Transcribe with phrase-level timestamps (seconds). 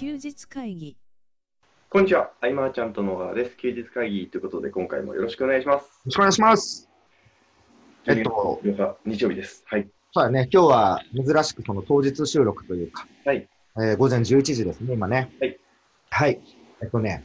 [0.00, 0.96] 休日会議
[1.90, 3.56] こんにちは、アイマーちゃんと野川です。
[3.58, 5.82] 休日会議ということで、今回もよろしくお願いします。
[5.82, 6.88] よろしくお願いします。
[8.06, 9.62] えっと、8日日曜日です。
[9.66, 9.86] はい。
[10.14, 13.46] そうだね、今日は珍しくその当日収録というか、はい。
[13.76, 15.34] えー午前11時ですね、今ね。
[15.38, 15.60] はい。
[16.08, 16.40] はい。
[16.80, 17.22] えっとね、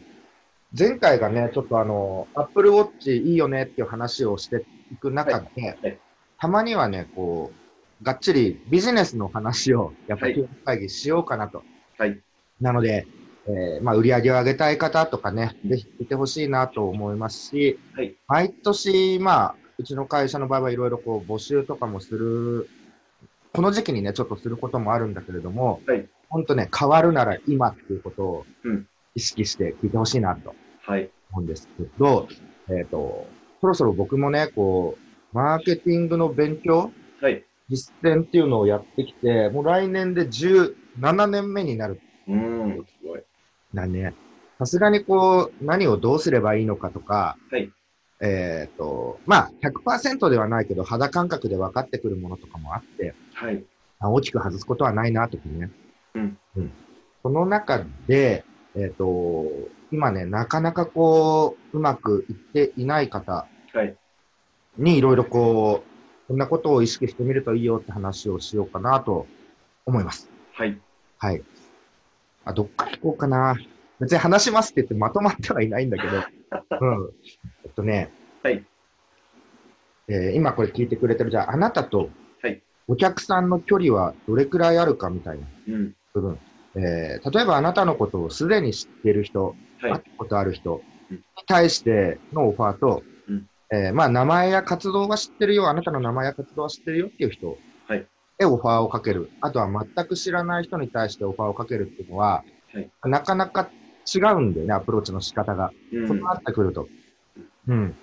[0.77, 5.99] 前回がね、ちょっとあの、Apple Watch いいよねっていう話をしていく中で、はい
[6.37, 7.53] たまにはね、こ
[8.01, 11.63] う、がっちりビジネスの話を、やっぱはいり休日会議しようかなと。
[11.97, 12.19] はい。
[12.61, 13.07] なので、
[13.47, 18.15] えーまあ、売り上げを上げたい方とかね、ぜひいてほしいなと思いますし、はい。
[18.27, 22.69] 毎年、まあ、うちの会社の場合はいろいろこう募集とかもする、
[23.53, 26.07] この時期にね、ちょっとすることもあるんだけれども、はい。
[26.29, 28.87] 本当ね、変わるなら今っていうことをうん
[29.17, 31.09] 意識して聞いてほしいなとはい。
[31.31, 32.27] 思うんですけど、
[32.69, 33.27] えっ、と、
[33.61, 36.91] そろそろ僕もね、こう、マーケティングの勉強、
[37.21, 37.43] はい。
[37.69, 43.21] 実践っていうのをやってきて、もう来年で17年目になるうーん、すごい。
[43.73, 44.13] だね。
[44.57, 47.71] さすがにこう、何をどうすればいいのかとか、はい。
[48.21, 53.63] えっ、と、まあ、100%ではないけど、肌感覚で分かってくるものとかもあって、はい。
[53.99, 55.69] あ大きく外すことはないな、ときね。
[56.13, 56.37] うん。
[56.55, 56.71] うん。
[57.23, 59.45] その中で、えっ、と、
[59.91, 63.95] 今ね、なかなかこう、うまくいっていない方はい。
[64.77, 69.27] にいろいろこう、こんなことを意識してみるといいよって話をしようかなと
[69.85, 70.29] 思います。
[70.53, 70.79] はい。
[71.17, 71.43] はい。
[72.45, 73.55] あ、どっから行こうかな。
[73.99, 76.17] 別に話しますって言ってまとまってはいないんだけど、
[76.81, 77.09] うん。
[77.63, 78.11] えっとね、
[78.43, 78.65] はい。
[80.07, 82.09] えー今これ聞いてくれてる、じゃあ、あなたと
[82.41, 82.61] はい。
[82.87, 85.95] お客さんの距離はどれくらいあるかみたいなうん。
[86.13, 86.39] 部分。
[86.75, 98.05] えー例えばあなたのことをすでに知っている人、はい会ったことある人うんに対してのオファーと、うんえーまあ、名前や活動は知ってるよ、あなたの名前や活動は知ってるよっていう人はい。
[98.39, 99.29] へオファーをかける。
[99.41, 102.89] あとは全く知らない人に対してオファーをかけるっていうのは、はい。
[103.05, 103.69] なかなか
[104.13, 105.71] 違うんだよね、アプローチの仕方が。
[105.91, 106.21] うん。
[106.21, 106.87] なってくると。
[107.67, 107.95] うん。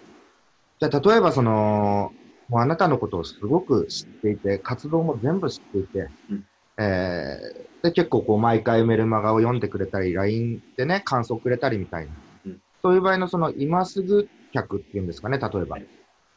[0.80, 2.12] じゃあ、例えばその、
[2.48, 6.46] もうあなたのことをすごく知っていて、活動も全部知っていて、うん
[6.78, 12.12] えー、で、結構こう、毎回メルマガを読んでくれたり、LINE でね、感想くれたりみたいな。
[12.46, 15.76] うんそういう場合のその、今すぐ客っていうんですかね、例えば。
[15.76, 15.86] はい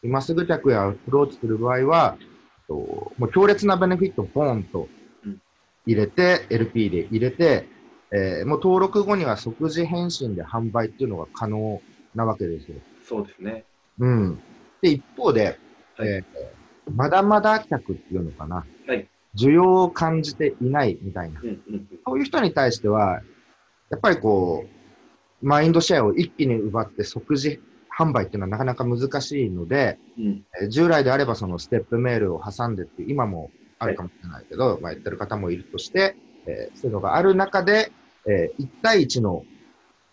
[0.06, 2.16] 今すぐ客やアプローチする場合は、
[2.68, 2.74] と
[3.18, 4.88] もう強烈なベネフィットをボーンと
[5.26, 5.42] うん
[5.86, 7.68] 入れて、LP で入れて、
[8.12, 11.81] えーもう登録後には即時返信で販売っていうのが可能
[12.16, 12.75] なわけですよ。
[13.04, 13.66] そうですね。
[14.00, 14.40] うん。
[14.81, 15.59] で、一方で、
[15.98, 16.25] はいえー
[16.94, 18.64] まだまだ客っていうのかな。
[18.88, 19.08] はい。
[19.36, 21.42] 需要を感じていないみたいな。
[21.42, 21.50] うん。
[21.50, 21.88] うん。
[22.06, 23.22] そういう人に対しては、
[23.90, 24.66] やっぱりこ
[25.42, 27.59] う、マインドシェアを一気に奪って即時
[27.97, 30.45] 販売っていうのはなかなか難しいので、うん。
[30.61, 37.91] えー従来であればそのステップメールを挟んでっていう、今もあるかもしれないけど、まあやってる方もいるとして、えーそういうのがある中で、
[38.28, 39.45] え1対1の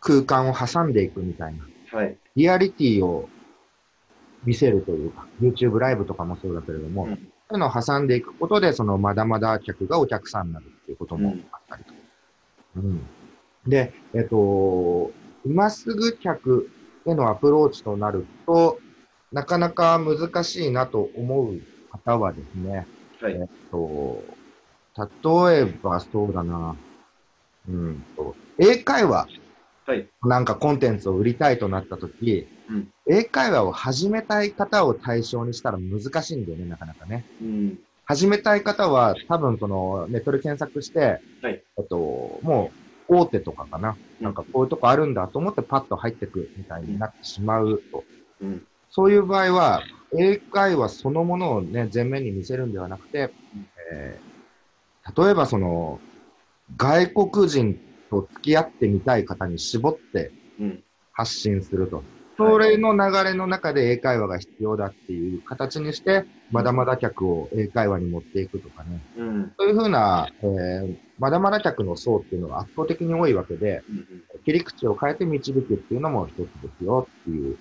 [0.00, 1.66] 空間を挟んでいくみたいな、
[1.98, 2.16] はい。
[2.36, 3.28] リアリティを
[4.44, 11.92] 見せるというか、YouTube ライブとかもそうだけれども、うんそういうのを挟んでいくことで、そのまだまだ客がお客さんになるっていうこともあったりと。
[12.76, 13.06] うん。
[13.66, 15.12] で、えっ、と、
[15.44, 16.70] 今すぐ客
[17.06, 18.78] へのアプローチとなると、
[19.32, 22.86] なかなか難しいなと思う方はですね、
[23.20, 23.32] はい。
[23.34, 24.22] えっと、
[25.48, 26.76] 例えばそうだな、
[27.68, 29.26] うんと、英会話
[29.84, 30.06] はい。
[30.22, 32.88] なんかコンテンツを売りたいとなったとき、うん。
[33.08, 37.24] 英会話を始めたい方を対象にしたら難しいんだよね、なかなかね。
[37.40, 37.78] うん。
[38.04, 41.62] 始めたい方は多分そのネットで検索して、はい。
[41.78, 41.96] えっと、
[42.42, 43.90] もう大手とかかな。
[43.90, 48.04] うんなんかこういうとこあるんだと思ってパッと入ってくみたいになってしまうと。
[48.40, 48.62] うん。
[48.88, 49.82] そういう場合は、
[50.16, 54.32] 英会話そのものをね、前面に見せるんではなくて、うんえー
[55.16, 55.98] 例えばその、
[56.76, 57.76] 外国人
[58.08, 60.30] と付き合ってみたい方に絞って
[60.60, 60.84] うん。
[61.12, 62.04] 発信すると。
[62.36, 69.00] それの流れの中で英会話が必要だっていう形にして、まだまだ客を英会話に持っていくとかね。
[69.18, 69.52] うん。
[69.58, 74.06] そういうふうな、えーまだまだ客の層っていうのが圧倒的に多いわけで、うん。
[74.44, 76.48] 切り口を変えて導くっていうのも一つで
[76.80, 77.60] すよっていうと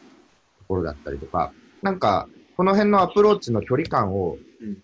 [0.68, 1.54] ころだったりとか、
[1.84, 2.28] なんか、
[2.58, 4.78] この辺のアプローチの距離感をうん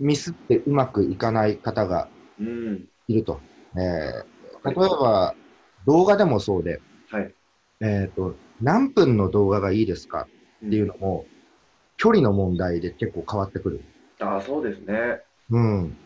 [0.00, 2.08] ミスってうまくいかない方が
[2.40, 2.88] うん。
[3.08, 3.40] いると。
[3.76, 4.34] えー
[4.64, 5.34] 例えば、
[5.84, 6.80] 動画でもそうで、
[7.10, 7.34] はい。
[7.82, 10.26] えっ、と、何分の動画がいいですか
[10.66, 11.26] っていうのも、
[11.98, 13.82] 距離の問題で結構変わってくる。
[14.20, 15.20] ああ、そうですね。
[15.50, 15.96] うん。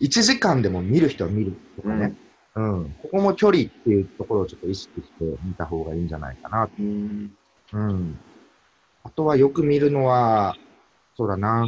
[0.00, 2.14] 1時間でも見る人は見るとかね。
[2.54, 2.96] うん。
[3.02, 6.68] ここも距離っていうところをちょっと意識して見た方がいいんじゃないかな。
[6.78, 7.32] うん。
[7.72, 8.18] うん。
[9.04, 10.56] あとはよく見るのは、
[11.16, 11.66] そうだな。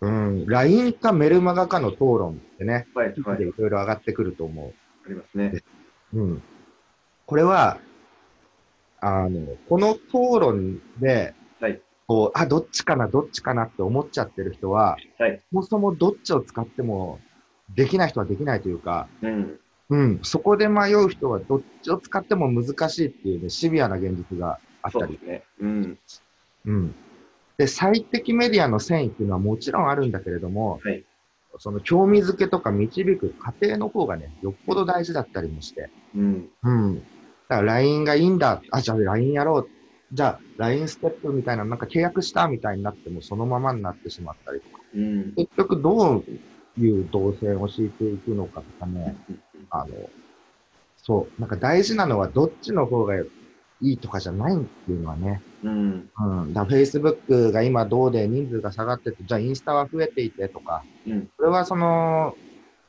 [0.00, 0.46] うん。
[0.46, 3.14] LINE かメルマガかの討論ってね、はい。
[3.20, 3.44] はいで。
[3.44, 4.74] いろいろ上がってくると思う。
[5.06, 5.62] ありますね。
[6.12, 6.42] うん。
[7.26, 7.78] これは、
[9.00, 11.34] あの、この討論で、はい。
[12.06, 15.40] こう、あ、どっちかな、どっちかなって思っちゃってる人は、はい。
[15.50, 17.20] そもそもどっちを使っても、
[17.74, 19.58] できない人はできないというか、うん。
[19.90, 25.42] うん、そこで迷う人はどっちを使っても難しいっていうね、シビアな現実があったりね。
[25.60, 25.98] うん。
[26.64, 26.94] うん。
[27.58, 31.04] で、最適メディアの繊維っていうのはもちろんあるんだけれども、はい
[31.58, 35.90] その興味づけとか導く過程の方がね、よっぽど大事だったりもして。
[36.16, 36.48] うん。
[36.62, 36.96] うん。
[36.96, 37.02] だ
[37.56, 38.62] から LINE がいいんだ。
[38.70, 39.68] あ、じゃあ LINE やろう。
[40.12, 44.82] じゃあ LINE ステップみたいな、なんか契約したみたいになってもそのままになってしまったりとか。
[44.94, 45.32] うん。
[45.34, 46.24] 結局どう
[46.78, 49.16] いう動線を敷いていくのかとかね。
[49.70, 49.94] あの、
[50.98, 51.40] そう。
[51.40, 53.24] なんか大事なのはどっちの方がい
[53.80, 55.42] いとかじゃないっていうのはね。
[55.64, 56.10] うん。
[56.18, 56.52] うん。
[56.52, 61.30] だ Facebook が今どうで人数が下がってて、じゃあインスタは増えていてとか、うん。
[61.38, 62.36] それはその、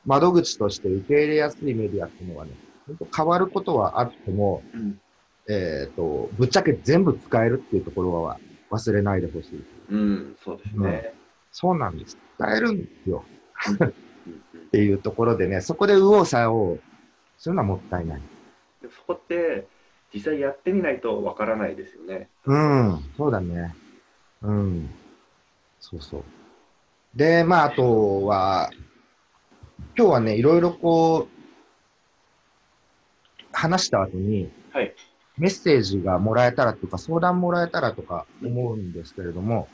[0.04, 2.50] 窓口として受け入れやすいメディアっていうのはね、
[3.16, 5.00] 変わることはあっても、うん。
[5.48, 8.38] えっ、と、ぶっちゃけ全部使えるっていうところは
[8.70, 9.64] 忘れないでほしい。
[9.90, 10.36] うん。
[10.42, 11.14] そうですね。
[11.52, 12.16] そうなんです。
[12.36, 13.24] 使えるんですよ。
[13.80, 13.94] うん
[14.74, 16.78] っていうところでね、そこで右往左往
[17.38, 18.20] するのはもったいない。
[18.82, 19.68] でそこって、
[20.12, 22.28] 実際やってみないとわからないですよね。
[22.44, 23.74] うん、そうだね。
[24.42, 24.90] うん。
[25.78, 26.24] そうそう。
[27.14, 28.70] で、まあ、あとは、
[29.96, 31.34] 今日はね、いろいろこう、
[33.52, 34.92] 話した後に、はい。
[35.36, 39.68] メッセージがもらえたらとか、相談もらえたらとか思うんですけれども、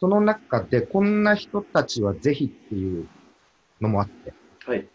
[0.00, 3.08] その中で、こんな人たちはぜひっていう
[3.80, 4.32] のもあって、
[4.66, 4.88] はい。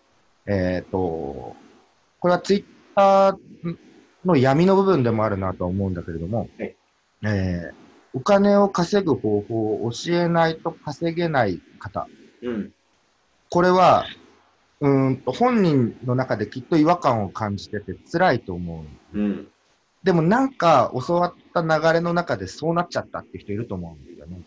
[0.45, 1.55] えっ、と、
[2.19, 3.77] これはツイッター
[4.25, 6.75] の闇の部分でもあるなとは思うんだけれども、はい
[7.23, 12.07] えーお金を稼ぐ方法を教えないと稼げない方。
[12.41, 12.73] うん。
[13.49, 14.05] これは、
[14.79, 19.19] うーんと、本人の中できっと違和感を感じてて辛いと思う。
[19.19, 19.47] うん。
[20.03, 24.41] でもなんか教わった流れの中でそうなっちゃったって人いると思うんですよね。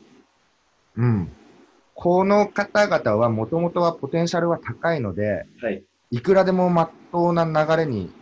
[0.96, 1.32] うん。
[1.94, 5.84] この方々はもともとはポテンシャルは高いので、はい。
[6.10, 8.12] いくらでもまっとうな流れに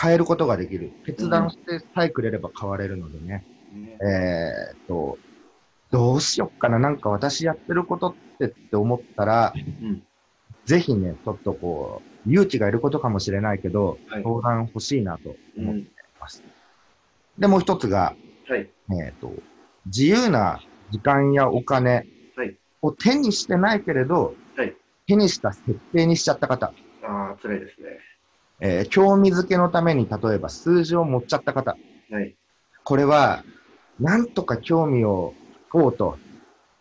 [0.00, 0.92] 変えることができる。
[1.04, 3.44] 決断してさえくれれば変われるのでね。
[3.72, 5.18] ねえーっと、
[5.90, 6.78] どうしよっかな。
[6.78, 10.02] なんか私やってることってって思ったら、うん。
[10.64, 14.22] ぜひね、ちょっとこう、勇気がいることかもしれないけど、はい。
[14.22, 15.88] 相談欲しいなとう思ってん。
[16.28, 16.42] ます。
[17.38, 18.14] で、もう一つが、
[18.48, 18.60] はい。
[18.60, 19.32] えーっと、
[19.86, 20.60] 自由な
[20.90, 24.74] 時間やお金はいを手にしてないけれど、はい
[25.06, 26.66] 手にした設定にしちゃった方。
[27.02, 27.88] ああ、辛いですね。
[28.60, 31.76] えー興味づけのために例えば数字を持っちゃった方。
[32.10, 32.36] はい。
[32.84, 33.42] これは、
[33.98, 35.34] なんとか興味を
[35.74, 36.18] 引こうと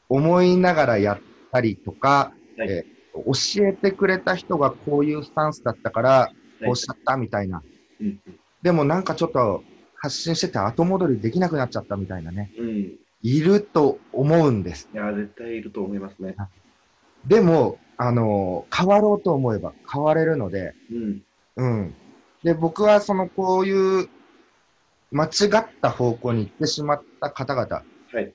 [0.09, 1.19] 思いながらやっ
[1.51, 6.31] たりとか、はいえー教えてくれた人がこういうスタンスだったから、
[6.63, 7.63] こうしちゃったみたいな。
[7.99, 8.19] うん。
[8.61, 9.63] でもなんかちょっと
[9.95, 12.51] 発信してて後戻りできなくなっちゃったみたいなね。
[12.57, 12.67] うん。
[13.23, 14.89] いいると思うんです。
[14.93, 16.35] や、絶対いると思いますね。
[17.25, 21.21] でも、あの変わろうと思えば変われるので、うん。
[21.55, 21.95] うん。
[22.43, 24.09] で、僕はそのこういう
[25.11, 28.33] 間違った方向に行ってしまった方々はい。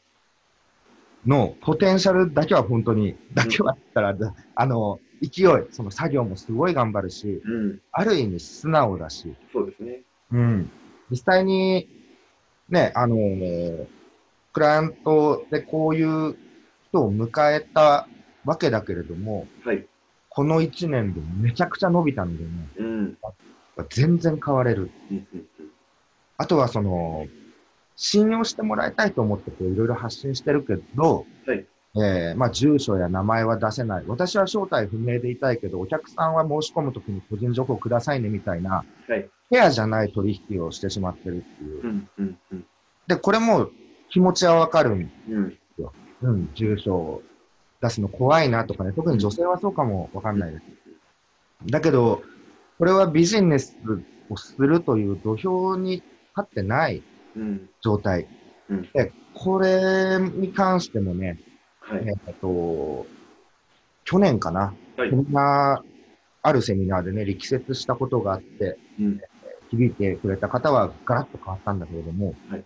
[1.27, 7.81] のポテンシャルだけは本当に、だけはったら、だあの、勢い、その作業もすごい頑張るし、うん。
[7.93, 10.01] ある意味素直だし、そうですね。
[10.33, 10.71] うん。
[11.11, 11.89] 実際に、
[12.69, 13.17] ね、あの
[14.53, 16.37] クライアントでこういう
[16.89, 18.07] 人を迎えた
[18.45, 19.87] わけだけれども、はい。
[20.29, 23.19] この1年でめちゃくちゃ伸びたのでね、うん。
[23.91, 24.91] 全然変われる。
[26.39, 27.27] あとはその、
[27.97, 34.05] 信用してもらいたいと思ってこういろいろ発信してるけど、はいえーまあ住所や名前は出せない。
[34.07, 39.29] 私は正体不明でいたいけど、お客さんは申し込むときに個人情報くださいねみたいな、はい。
[39.49, 41.87] フェアじゃない取引をしてしまってるっていうう。
[41.89, 42.09] ん。
[42.19, 42.39] うん。
[42.53, 42.67] うん。
[43.07, 43.69] で、これも
[44.11, 45.13] 気持ちはわかるん。
[45.29, 45.59] うん。
[46.23, 47.23] うん、住所を
[47.83, 50.63] 出すの怖いなとかね、特に女性はそうかもわかんないです。
[51.67, 52.23] だけど、
[52.79, 53.77] これはビジネス
[54.31, 56.05] をするという土俵に立
[56.41, 57.03] ってない
[57.37, 57.69] うん。
[57.83, 58.29] 状態。
[58.71, 61.39] うんで、これに関してもね、
[61.83, 62.05] はい。
[62.07, 63.07] えっと、
[64.05, 65.89] 去年かな、はいセミナー、
[66.43, 69.21] あるセミナーでね、力説したことがあって、うん。
[69.71, 72.65] 響いてくれた方はガラッと変わったんだけれども、はい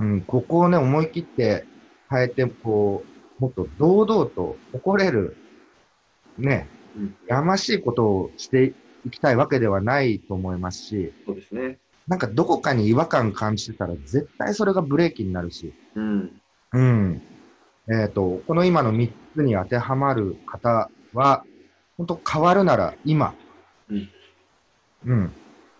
[0.00, 1.64] うん、ここをね、思い切って
[2.10, 3.04] 変えて、こ
[3.38, 5.36] う、もっと堂々と誇れる、
[6.36, 7.16] ね、うん。
[7.28, 8.74] やましいことをして
[9.06, 11.78] いきたいわけではないと思いますし、そうですね。
[12.06, 16.32] なんかどこかに違和感感じてたら絶対それがブレーキになるし、うん。
[16.72, 17.22] うん。
[17.90, 21.44] えっ、と、この今の3つに当てはまる方は、
[21.96, 23.34] 本当変わるなら今、
[23.88, 24.08] うん
[25.06, 25.32] うん。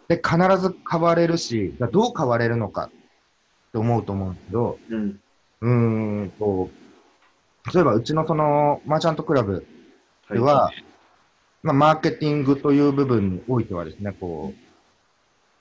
[0.09, 2.91] で、必ず変われるし、じゃあどう変われるのかっ
[3.73, 5.21] て思うと思うんですけど、うん。
[5.61, 6.71] うーんと、
[7.75, 9.67] 例えばうちのそのマーチャントクラブ
[10.31, 10.71] では、
[11.63, 14.59] まあ、マーケティングという部分においてはですね、こう、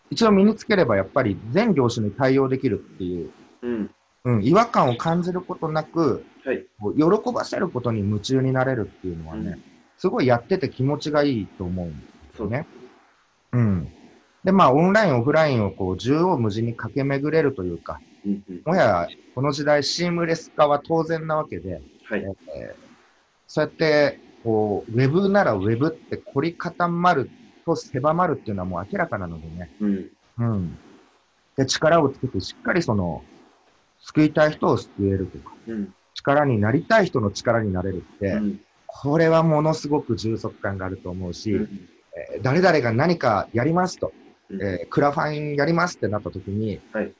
[0.09, 3.91] 一度身につければやっぱり全業種に対応できるっていう、うん。
[4.23, 6.65] うん、違和感を感じることなく、はい。
[6.95, 9.61] 喜ばせることに夢中になれるっていうのはね、うん
[9.99, 11.97] すごいやってて気持ちがいいと思うんで
[12.35, 12.67] すよね。
[13.51, 13.87] うん。
[14.43, 18.43] で、まあ、オンライン、オフラインをこう、縦横無尽に駆け巡れるというか、うん。
[18.47, 18.61] うん。
[18.63, 22.21] もはや、この時代、シームレス化は当然なわけで、はい。
[22.21, 22.87] えー
[23.49, 27.31] そうやって、こう、ウェブならウェブって凝り固まる
[27.65, 29.71] と狭まるっていうのはもう明らかなのでね。
[29.79, 30.09] うん。
[30.37, 30.77] うん。
[31.55, 33.23] で、力をつけてしっかりその、
[33.99, 35.89] 救いたい人を救えるとか、うん。
[36.27, 38.59] 力になりたい人の力になれるって、うん。
[38.85, 41.89] これはものすごく充足感があると思うし、うん。
[42.33, 44.11] えー誰々が何かやりますと、
[44.49, 47.13] うんえークラファンやりますってなった時に、はい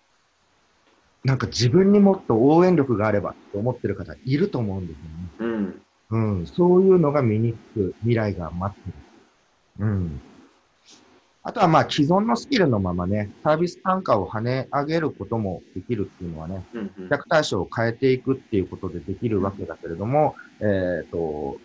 [1.24, 5.58] なんか自分にもっと応援力があればと思ってる方いると思うんですよね。
[6.10, 6.38] うん。
[6.40, 9.86] うん、そういうのが身につく未来が待ってる。
[9.86, 10.22] うん。
[11.48, 16.90] あとはまあ既存のスキルのままね、サービス単価を跳ね上げることもできるっていうのはね、うん。
[16.90, 21.56] 顧客対象を変えていくっていうことでできるわけだけれども、えっ、と、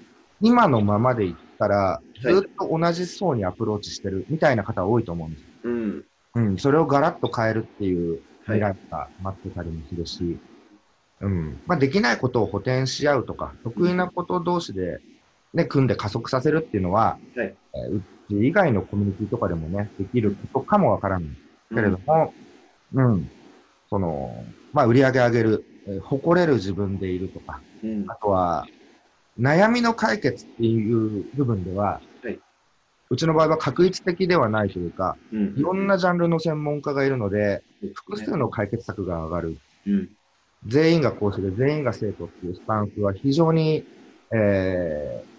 [0.40, 5.44] 今のままでいったら、ずっと同じ層にアプローチしてるみたいな方多いと思うんです。
[5.64, 6.04] うん。
[6.36, 10.38] うん、それをガラッと変えるっていうはい未来が待ってたりもするし、
[11.22, 11.60] うん。
[11.66, 15.00] まあ、できないことを補填し合うとか、得意なこと同士で、
[15.54, 21.30] ね、組んで加速させるっていうのは、はいえーうち以外のコミュニティとかでもね、できることかもわからない
[21.74, 22.32] けれども、
[22.94, 23.30] うん。
[23.90, 28.04] その、まあ、売り上げ上げる、えー誇れる自分でいるとか、うん。
[28.08, 28.66] あとは、
[29.38, 32.38] 悩みの解決っていう部分では、はい
[33.10, 35.54] うちの場合は確一的ではないというか、うん。
[35.58, 37.62] いろんなジャンルの専門家がいるので、
[37.94, 39.58] 複数の解決策が上がる。
[39.86, 40.08] うん。
[40.66, 43.84] 全員が講師で全員が生徒っていうスタンスは非常に、
[44.32, 45.31] えー、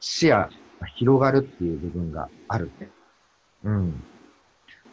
[0.00, 0.50] 視野が
[0.96, 2.70] 広がるっていう部分がある。
[3.64, 3.92] うん。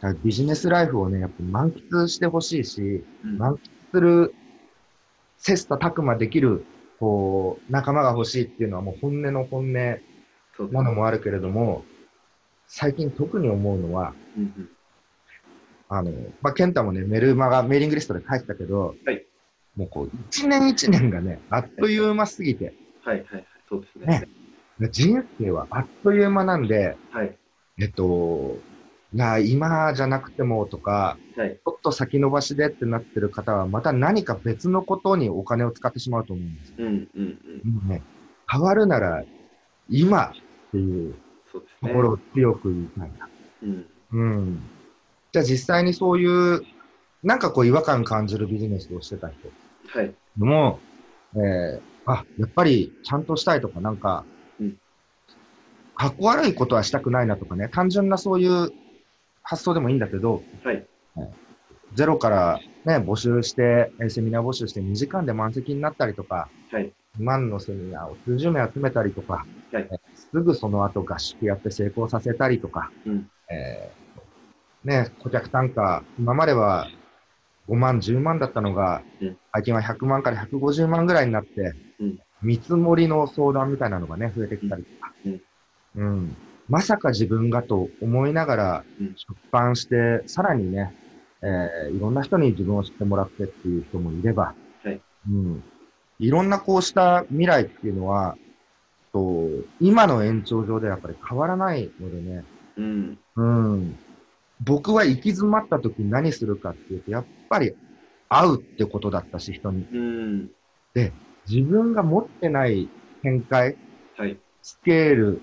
[0.00, 3.38] からビジネスライフをね、やっぱ満喫してほしいし、うん。
[3.38, 3.58] 満喫
[3.92, 4.34] する、
[5.38, 6.64] 切磋琢磨できる、
[6.98, 11.84] こう、仲間が欲しいっていうのはもう本音の本音なのもあるけれども、
[12.66, 14.68] 最近特に思うのは、うん。
[15.88, 16.10] あの、
[16.42, 19.26] まあ、ケンタもね、メルマガ、メーリングリストで書いてたけど、はい
[19.76, 22.72] もうこう、一年一年がね、あっという間すぎて、
[23.04, 23.46] はいはいはい。
[23.68, 24.06] そうですね。
[24.06, 24.28] ね
[24.80, 27.36] 人生はあっという間なんで、はい。
[27.78, 28.56] えっと、
[29.12, 31.56] な今じゃなくてもとか、はい。
[31.56, 36.74] ちょっと先延ばしでってなってる方は、また何か別のことにお金を使ってしまうと思うんですよ。
[36.78, 36.88] うんう
[37.22, 37.38] ん
[37.84, 37.88] うん。
[37.88, 38.02] ね、
[38.50, 39.24] 変わるなら
[39.88, 40.32] 今っ
[40.72, 41.14] ていう。
[41.80, 43.28] ところを強く言いたいな。
[43.62, 43.86] うん。
[44.12, 44.62] うん。
[45.32, 46.62] じゃあ実際にそういう、
[47.22, 49.48] なんかこう違和感感じるビジネスをしてた人
[49.88, 50.14] はい。
[50.36, 50.78] も、
[51.34, 54.35] えー、あ、やっぱりちゃんとしたいとか、なんか、うん
[55.96, 58.70] かっこ悪いことはしたくないなとかね、単純なそういう
[59.42, 60.86] 発想でもいいんだけど、はい。
[61.94, 66.92] ゼロからね、募集して、えーセミナー募集して2時間で満席になったりとか、はい。
[67.18, 73.30] 2万のセミナーを数十名集めたりとか、はいえーすぐその後合宿やって成功させたりとか、うん。
[73.50, 76.88] えーね、顧客単価、今までは
[77.68, 85.05] 5万、10万だったのが、うん最近は100万から150万ぐらいになって、うん見積もりの相談みたいなのがね、増えてきたりとか、
[85.96, 86.36] うんうん
[86.68, 90.92] まさか自分がと思いながらうん出版して、さらにね、
[91.42, 95.62] えーいろんな人に自分を知ってもらってっていう人もいれば、はいうん、
[96.18, 98.36] いろんなこうした未来っていうのは、
[99.12, 99.48] と
[99.80, 102.44] 今の延長上でやっぱり変わらないのでね、
[102.76, 103.18] うん。
[103.36, 103.98] うん。
[104.64, 107.74] 僕は行き詰まった時に何するかっていうと、やっぱり
[108.28, 109.86] 会うってことだったし、人に。
[109.92, 110.50] うん。
[111.48, 112.88] 自分が持ってない
[113.22, 113.76] 見解、
[114.16, 114.38] はい。
[114.62, 115.42] スケール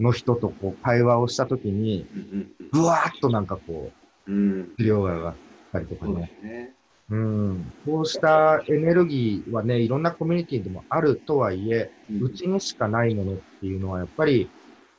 [0.00, 4.06] の人とこう会話をした時に、うんうんブワーッとなんかこう。
[4.28, 4.32] 治
[4.80, 5.34] 療が上がっ
[5.72, 6.32] たりとかそうでね。
[6.40, 6.74] すね。
[7.10, 7.72] うん。
[7.86, 14.50] こうしたエネルギーはね、いろんなコミュニティでもあるとはいえ、うちにしかないものっていうのは、やっぱり、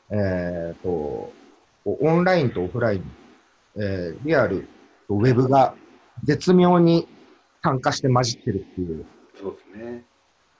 [0.09, 1.33] えっ、と、
[1.83, 3.11] オンラインとオフライン、
[3.75, 4.67] えーリアル
[5.07, 5.75] とウェブが
[6.23, 7.07] 絶妙に
[7.61, 10.03] 参加して混じってるっていう、そうですね。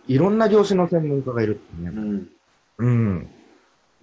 [0.08, 1.90] いろんな業種の専門家がいるってね。
[1.90, 2.30] うん。
[2.78, 3.30] うん。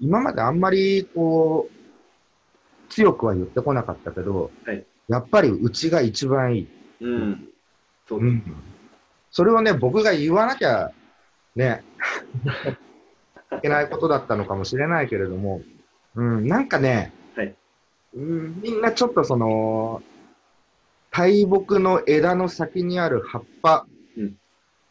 [0.04, 6.68] 今まであんまり、こう、強くは言ってこなかったけど、はいやっぱりうちが一番いい。
[7.02, 7.48] うん。
[8.08, 8.20] そう。
[8.20, 8.42] うん。
[9.30, 10.92] それをね、僕が言わなきゃ、
[11.54, 11.84] ね、
[13.52, 15.60] いけないことだったのかもしれないけれども、
[16.14, 17.54] うん、なんかね、はい
[18.14, 20.02] うんみんなちょっとその、
[21.10, 23.93] 大木の枝の先にある葉っぱ、うん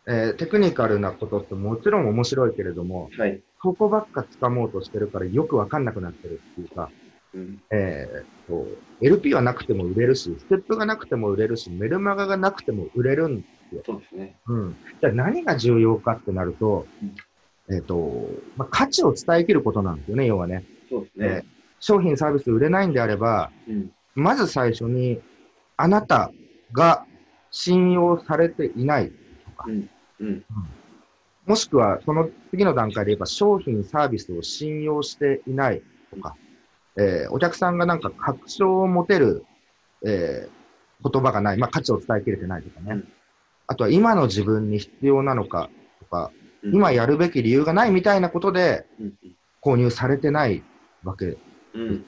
[0.05, 3.41] えーテクニカルなことってもちろん面白いけれども、はい。
[3.61, 6.89] そこばっか掴もうとしてるからよくわかんなくなってるっていうか、
[7.33, 7.61] うん。
[7.71, 8.67] えーと、
[9.01, 13.45] LP はなくても売れるし、ステップがなくても売れるし、メルマガがなくても売れるん
[13.85, 14.35] そうですね。
[14.47, 14.75] うん。
[15.01, 16.85] じゃあ何が重要かってなると、
[17.69, 20.65] えっ、と、まあ、価値を伝えきることなんですよね、要はね。
[20.89, 21.45] そうですね。
[21.79, 23.91] 商品サービス売れないんであれば、うん。
[24.15, 25.19] まず最初に、
[25.77, 26.31] あなた
[26.71, 27.05] が
[27.49, 29.22] 信用されていないと
[29.53, 29.89] か、うん。
[30.19, 30.43] うん。
[31.45, 35.81] もしくはその次の段階で言えば商品サービスを信用していない
[36.13, 36.35] とか、
[36.97, 39.45] えーお客さんがなんか確証を持てる、
[40.05, 40.63] えー
[41.11, 42.91] 言葉がない、まあ価値を伝えきれてないとかね。
[42.91, 43.07] うん
[43.65, 45.69] あとは今の自分に必要なのか
[45.99, 46.31] とか、
[46.63, 49.13] うん今やるべき理由がないみたいなことでうん。
[49.61, 50.63] 購入されてない
[51.03, 51.37] わけ。
[51.73, 52.05] うん。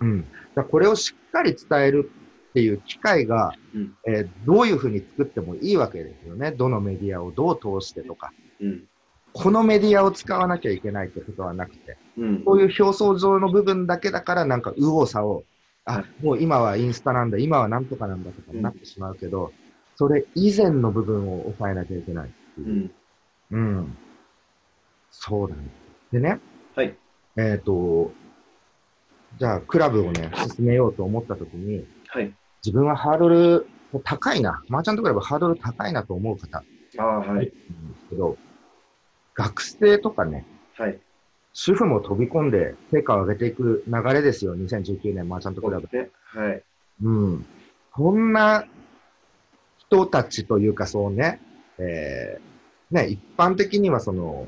[0.00, 0.24] うん。
[0.54, 2.10] だこれをしっかり伝える
[2.52, 3.94] っていう機会が、うん。
[4.06, 6.52] えーどういうふうに作ってもいいわけですよね。
[6.52, 8.30] どのメディアをどう通してとか。
[8.60, 8.84] うん。
[9.32, 12.44] このメディアを使わなきゃいけないってことはなくて、うん。
[12.44, 15.42] こういう表層上の部分だけだからなんか右往左往。
[15.86, 19.52] あ、もう今はインスタなんだ、今はなんとかなんだとかになってしまうけど、
[19.96, 22.90] それ以前の部分を抑えなきゃいけないっていう
[23.50, 23.56] う。
[23.56, 23.78] ん。
[23.78, 23.96] うん。
[25.10, 25.62] そうだね。
[26.12, 26.40] でね、
[26.74, 26.94] はい。
[27.36, 28.12] えっ、と、
[29.38, 32.34] じゃあクラブをね、進めようと思ったときに、はい。
[32.64, 33.66] 自分はハードル
[34.04, 36.64] 高いな、マーチャントクラブハードル高いなと思う方
[36.98, 37.46] ああ、はい。
[37.46, 37.56] です
[38.10, 38.36] けど、
[39.34, 40.98] 学生とかね、はい。
[41.52, 45.88] 主婦も飛び込んで成果を上げていく流れですよ、2019年マーチャントクラブ。
[46.24, 46.62] はい。
[47.02, 47.46] うん。
[47.92, 48.64] こんな
[49.78, 51.40] 人たちというか、そうね、
[51.78, 54.46] えーね、一般的にはその、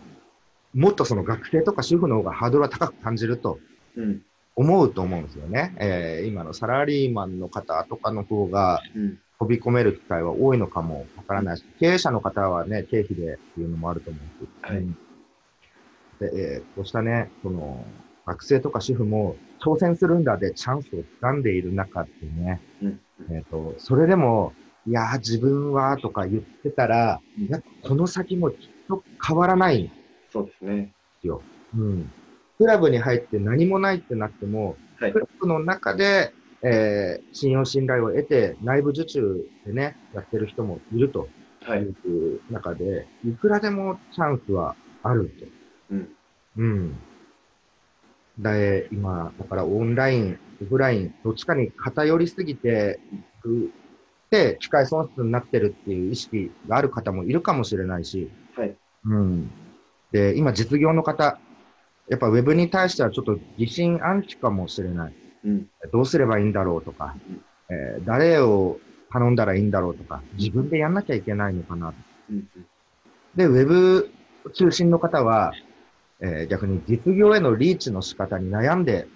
[0.73, 3.59] もっとその学生とか主婦の方がハードルは高く感じると
[3.97, 4.23] うん。
[4.57, 5.75] 思うと思うんですよね。
[5.79, 9.19] えー今のサラリーマンの方とかの方がうん。
[9.41, 14.49] 飛び込める機会は多いのかもわからないし、経営者の方はね、経費でっていうのもあると思うし。
[14.63, 14.97] はいうん
[16.21, 17.85] で、えーこうしたね、その、
[18.27, 23.01] 学生とか主婦も挑戦するんだでチャンスを掴んでいる中でね、うん。
[23.31, 24.53] えっ、と、それでも、
[24.87, 29.93] いやー、自分はとか言ってたら、うんこの先もきっと変わらないんで
[30.33, 30.93] そうですね。
[31.21, 31.43] すよ。
[31.77, 32.11] うん。
[32.59, 35.19] クラブに入って何もないってなっても、はいク。
[35.21, 41.29] ラブの中で、えー信用信頼を得て、内部受注でね、やってる人もいると
[41.63, 41.83] はいい。
[41.85, 41.95] う
[42.53, 45.47] 中で、いくらでもチャンスはあると。
[45.91, 46.09] うん。
[46.57, 46.97] うん。
[48.39, 52.99] で、今、だからオンライン、オフライン、どっちかに偏りすぎて、
[53.45, 53.71] う
[54.31, 58.75] で、機械損失になってるっていう意識がある方もいるかもしれないし、はい。
[59.05, 59.51] うん。
[60.11, 61.39] で、今、実業の方、
[62.09, 65.15] やっぱウェブに対してはちょっと疑心暗鬼かもしれない。
[65.45, 65.67] うん。
[65.93, 67.41] どうすればいいんだろうとかうん、
[67.71, 68.79] えー誰を
[69.13, 71.95] 頼んだらいいんだろうとか、自分でやんなきゃいけないのかな。
[72.31, 72.49] うん。
[73.37, 74.11] で、ウェブ
[74.53, 75.53] 中心の方は、
[76.21, 79.07] えー逆に実業へのリーチの仕方に悩んで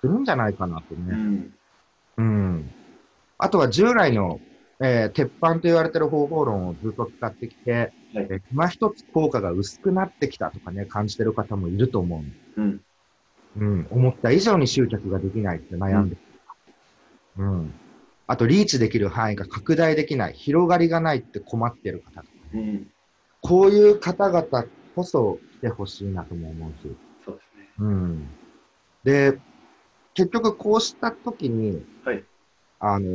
[0.00, 1.16] するんじゃないかなとうね。
[1.16, 1.54] ん。
[2.18, 2.70] うん。
[3.38, 4.40] あとは従来の、
[4.80, 12.24] えー鉄板と言われてる方法論をずっと使ってきて、はいえー今一つ効果が薄くなってきたとかね、感じてる方もいると思
[12.56, 12.60] う。
[12.60, 12.80] うん。
[13.56, 13.86] うん。
[13.90, 16.20] 思った以上に集客ができないって悩んでる。
[17.38, 17.72] うん。
[18.26, 22.86] あと、リーチできる範囲が拡大できない、広がりがないって困ってる方とかうん。
[23.40, 26.96] こういう方々こそ来てほしいなとも思うし。
[27.24, 27.68] そうですね。
[27.78, 28.28] うん。
[29.04, 29.38] で、
[30.14, 32.24] 結局こうした時に、はい。
[32.80, 33.06] あの、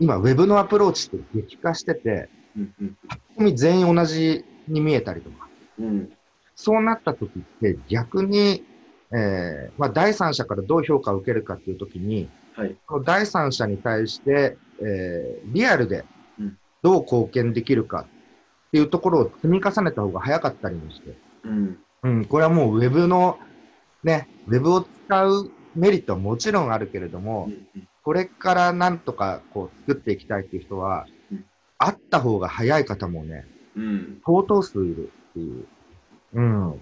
[0.00, 2.96] 今、ウェブのアプローチって激化してて、うん。
[3.38, 3.56] うん。
[3.56, 6.12] 全員同じに見えたりとか、うん。
[6.54, 8.64] そうなった時って逆に、
[9.12, 12.76] えーまあ、第三者からどう評価を受けるかっていう時に、はい。
[13.04, 16.04] 第三者に対して、えーリアルで
[16.38, 21.78] うんどう貢献できるかっていうところを積み重ねた方が早かったりもして、うん。
[22.02, 23.38] うん、これはもうウェブの、
[24.04, 27.88] ね、ウェブを使うメリットはもちろんあるけれども、うん。
[28.08, 31.44] これからなんとかこう作っていきたいっていう人はうん、
[31.76, 33.44] あった方が早い方もね、
[33.76, 34.22] うん。
[34.24, 35.66] 相当数いるっていう。
[36.32, 36.80] うん。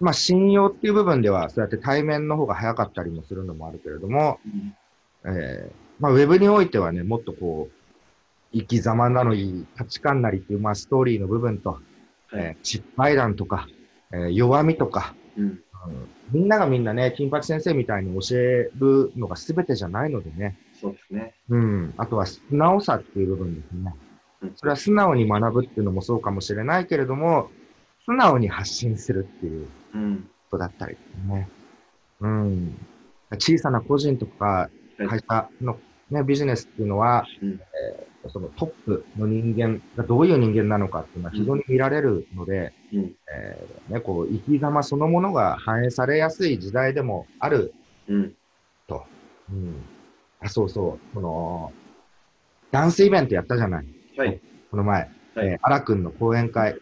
[0.00, 4.40] まあ、信用っていう部分では、そうやって対面の方が早かったりもするのもあるけれども、
[5.24, 5.32] うん。
[5.32, 7.72] えーまあ、ウェブにおいてはね、もっとこう、
[8.52, 11.80] 生き様なり、価値観なりっていう、まあ、ストーリーの部分と、はい。
[12.32, 13.68] えー失敗談とか、
[14.12, 15.60] えー弱みとか、うん。
[15.86, 21.34] うんみんながみんなね、金八先生みたいに教えるのが全てじゃないのでね、そうですね。
[21.48, 21.94] うん。
[21.96, 23.94] あとは素直さっていう部分ですね。
[24.42, 27.50] うんそれは素直に学ぶっていうのもそうかもしれないけれども、
[28.06, 30.28] 素直に発信するっていううん。
[30.50, 31.48] ことだったりね。
[32.20, 32.78] うん。
[33.38, 34.70] 小さな個人とかは
[35.04, 35.78] い会社の、
[36.10, 43.14] ね、ビジネスっていうのは、うんえーそのトップの人間がどういう人間なのかっていうのは非常に見られるので、うん。
[43.32, 47.72] えーね、こう生き様そのものが反映されやすい時代でもある
[48.08, 48.34] うん。
[48.86, 49.04] と。
[49.50, 49.84] うん、
[50.40, 51.72] あそうそう、この
[52.70, 54.40] ダンスイベントやったじゃない、はい。
[54.70, 55.08] この前。
[55.34, 56.76] はいえー、アラ君の講演会。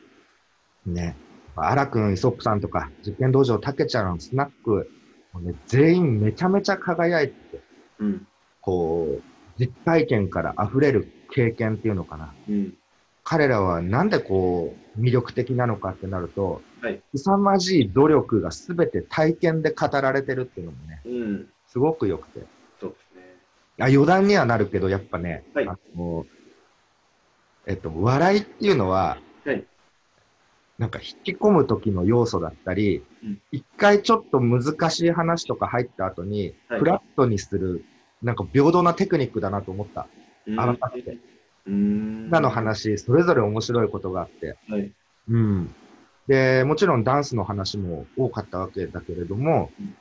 [0.87, 1.17] ね。
[1.55, 4.91] アラ君、イソップさんとか、実験道場、たけちゃん、スナック、
[5.33, 7.63] もうね、全員めちゃめちゃ輝いてて、
[7.99, 8.27] うん。
[8.61, 9.23] こう、
[9.59, 12.35] 実体験から溢れる経験っていうのかな。
[12.49, 12.75] うん。
[13.25, 17.01] 彼らはなんでこう、魅力的なのかってなると、はい。
[17.15, 21.49] 凄まじい努力がすべて体験で語られてるっていうのもね、うん。
[21.67, 22.41] すごく良くて。
[22.81, 23.37] そうですね。
[23.81, 26.27] あ余談にはなるけど、やっぱね、はいあの
[27.67, 29.65] えっと、笑いっていうのは、はい。
[30.79, 37.85] なんか引き込む時の要素だったりうん、一、回ちょっと難しい話とか入った後に、はいフラットにする、
[38.23, 40.07] なんか平等なテクニックだなと思った。
[40.49, 41.19] うん改めて。
[41.67, 42.27] うん。
[42.29, 42.51] 今の。
[42.51, 44.91] 話、それぞれ面白いことがあって、はい。
[45.29, 45.75] うん。
[46.27, 49.95] で、もちろんダンスの話も多かったわけだけれども、うん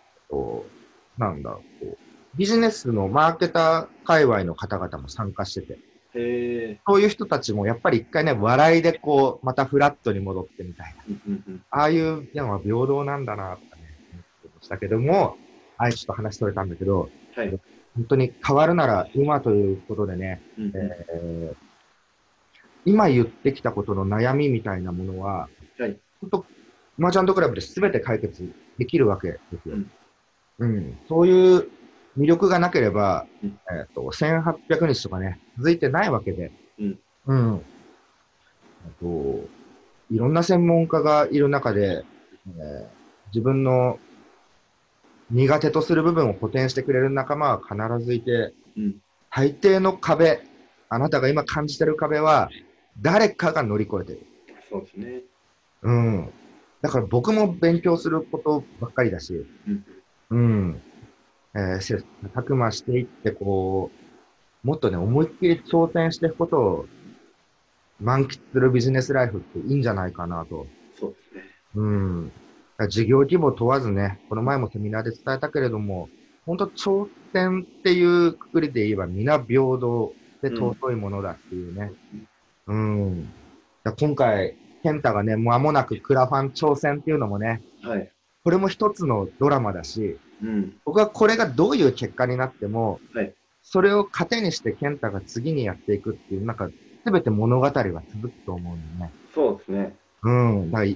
[1.17, 5.77] なんだろう、こうビジネスのマーケター界隈の方々も参加してて、へ
[6.15, 6.79] え。
[6.87, 11.03] そういう人たちもやっぱり一回ね、笑いでこう、またフラットに戻ってみたいな。
[11.07, 11.63] うんうんうん。
[11.71, 13.81] ああいうのは平等なんだな、とかね、
[14.11, 15.37] 思ってましたけども、
[15.77, 17.59] あいちょっと話取れたんだけど、はい。
[17.97, 21.67] 本当に変わるなら今ということでね、うんうんえー
[22.85, 25.99] 今言ってきたことの悩みみたいなものは、はい。
[26.21, 26.45] 本当、
[26.97, 29.75] マーチャントクラブで全て解決できるわけですよ。
[29.75, 29.91] うん
[30.59, 30.97] うん。
[31.09, 31.67] そういう
[32.17, 36.53] 魅力がなければ、うんえっ、と、1800日とかね、続いてないわけで。
[36.79, 36.99] うん。
[37.25, 37.55] うん。
[37.55, 37.59] あ
[39.01, 39.49] と、
[40.09, 42.05] いろんな専門家がいる中で、
[42.47, 42.97] えー
[43.33, 43.99] 自分の
[45.31, 48.95] 苦手とする部分を補填してくれる仲間は必ずいて、うん。
[49.29, 50.41] 大抵の壁、
[50.89, 52.49] あなたが今感じてる壁は、
[53.01, 54.25] 誰かが乗り越えてる。
[54.69, 55.21] そうですね。
[55.83, 56.33] うん。
[56.81, 59.85] だから僕も勉強することばっかりだし、うん。
[60.29, 60.81] うん。
[61.55, 63.91] えー、切磋琢磨していって、こ
[64.63, 66.85] う、もっとね、思いっきり挑戦していくことを
[67.99, 70.67] 満喫するビジネスライフっていいんじゃないかなと。
[70.99, 71.43] そうですね。
[71.75, 72.31] うん。
[72.89, 76.09] 事業規模問わずね、この前もセミナーで伝えたけれども、
[76.45, 81.91] 本当挑戦っていうくくりで言えば皆平等で尊いものだっていうね。
[82.67, 83.23] うん。
[83.83, 88.11] だから今回、健太がね、間もなくクラファン挑戦っていうのもね、はい。
[88.43, 90.77] これも一つのドラマだし、うん。
[90.85, 93.33] 僕はこれがどういう結果になっても、はい
[93.69, 96.69] それを糧にして健太が次にやっていくっていう、なんか、
[97.03, 99.13] すべて物語は続くと思うんだよね。
[99.35, 99.95] そうですね。
[100.23, 100.71] うん。
[100.71, 100.91] だから、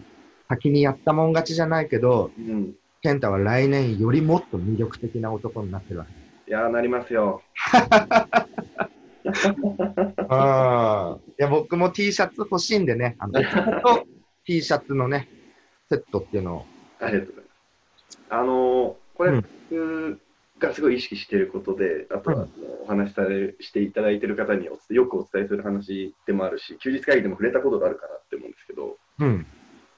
[0.51, 2.75] 先にやったもん勝ちじゃないけど、うん。
[3.01, 6.11] 健太は来年よりもっと魅力的な男になってるわけ。
[6.51, 7.41] いやー、なりますよ。
[10.27, 11.17] ああ。
[11.17, 13.41] いや、僕も T シャツ欲しいんでね、あの、
[13.81, 14.05] と
[14.45, 15.29] T シャツのね、
[15.89, 16.65] セットっていうのを。
[16.99, 17.51] ありがとうございま
[18.09, 18.19] す。
[18.29, 20.19] あのーこれ、うん
[20.61, 22.47] 僕がすごい意識していることで、あとは、
[22.83, 29.47] お話しされしていただいている方におよくお伝えする話でもあるし、休日会議でも触れたことがあるかなって思うんですけど、うん。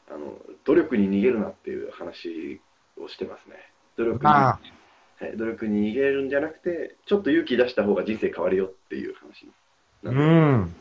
[0.10, 2.62] あの努力に逃げるなっていう話
[2.98, 3.56] をしてますね。
[3.98, 4.32] 努力に。
[4.32, 4.84] はい
[5.38, 9.48] 努力に逃げるんじゃなくて、ちょっと勇気出した方が人生変わるよっていう話
[10.04, 10.76] うなん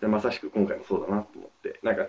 [0.00, 2.08] でまさしく今回もそうだなと思って、なんか、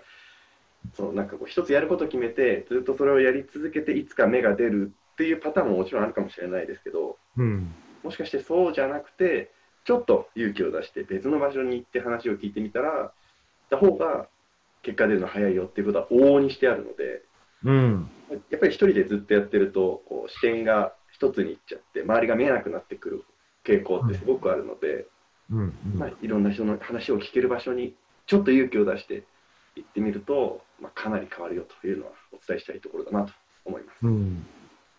[0.94, 7.74] そのなんかこう一つやることを決めて、ずっとそれをやり続けて、いつか芽が出るっていうパターンももちろんあるかもしれないですけど、うん。
[8.02, 9.50] もしかしてそうじゃなくて、
[9.84, 13.12] ちょっと勇気を出して別の場所に行って話を聞いてみたら、
[13.68, 14.28] た方が
[14.82, 17.22] 結果出るの早いよっていうことは往々にしてあるので、
[17.64, 18.10] うん。
[18.50, 23.24] やっぱり一人でずっとやってると、こう視点が一つに行っちゃって、周りが見えなくなってくる
[23.64, 25.06] 傾向ってすごくあるので、
[25.50, 25.74] うん。
[25.94, 27.94] まあ、いろんな人の話を聞ける場所に
[28.26, 29.24] ちょっと勇気を出して
[29.76, 33.32] 行ってみると、まあ、かなり変わるよというのはお伝えしたいところだなと
[33.64, 34.06] 思います。
[34.06, 34.46] うん。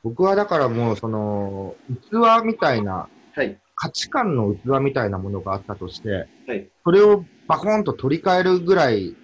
[0.03, 1.75] 僕はだからもう、その、
[2.11, 9.15] 器みたいな、はい、価値観の器みたいなものがあったとして、はい、それをバコンと取り替えるぐらい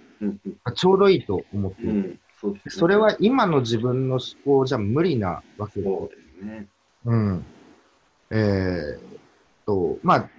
[0.75, 1.91] ちょうどいいと思っている。
[1.91, 2.71] うん、そうですね。
[2.71, 4.21] それは今の自分の思
[4.59, 5.89] 考じゃ無理なわけです。
[5.89, 6.67] そうですね。
[7.05, 7.45] うん。
[8.31, 8.99] えーっ
[9.65, 10.29] と、まあ、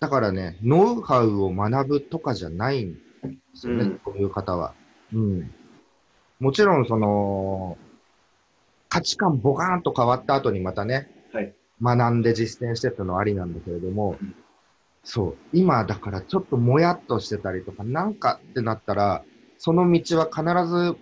[0.00, 2.98] だからね、ノウハウを学ぶとかじゃないんで
[3.54, 4.74] すよね、うんそういう方は。
[5.12, 5.50] うん。
[6.40, 7.78] もちろん、その、
[8.88, 14.34] 価値観ボカーンと変わった後にまたね、はい、学んで実践してってのはありなんだけれども、うん
[15.04, 19.22] そう、今だからちょっともやっとしてたりとか、なんかってなったら、
[19.58, 20.96] その道は必ず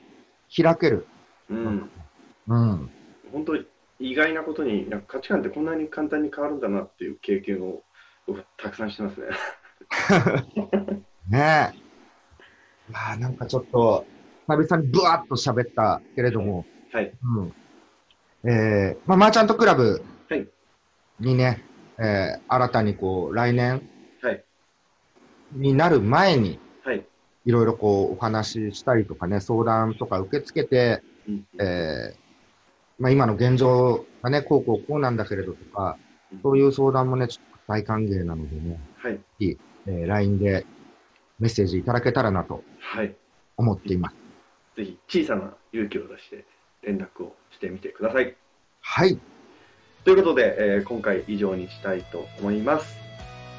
[0.63, 1.07] 開ける。
[1.49, 1.91] うん、
[2.49, 2.91] うん。
[3.33, 3.57] 本当、
[4.01, 7.83] 意外なことに、なんか価値観ってこんなに簡単に変わるんだなっていう経験を
[8.27, 9.27] 僕たくさんしてますね。
[11.31, 11.83] ねえ。
[12.91, 14.05] まあなんかちょっと、
[14.49, 17.13] 久々にブワッと喋ったけれども、はい。
[17.23, 17.55] うん。
[18.45, 20.49] えー、まあ、マーチャントクラブはい
[21.21, 21.63] にね、
[21.99, 23.92] えー、新たにこう、来年はい。
[25.53, 27.05] になる前に、はい。
[27.45, 32.17] いろいろこう、お話ししたりとかね、相談とか受け付けて、うんえー、
[32.99, 35.99] まあ、今の現状がね、こうこうこうなんだけれどとか、
[36.43, 39.21] そういう相談もね、ちょっと大歓迎なのでね、はい。
[39.41, 40.67] えー、LINE で
[41.41, 43.15] メッセージいただけたらなとはい。
[43.57, 44.17] 思っています。
[44.77, 46.47] ぜひ小さな勇気を出して
[46.83, 48.37] 連絡をしてみてください。
[48.81, 49.19] はい。
[50.05, 52.97] ということで、えー今回以上にしたいと思います。